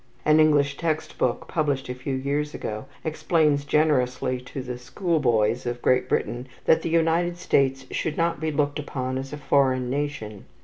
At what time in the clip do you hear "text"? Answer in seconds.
0.77-1.19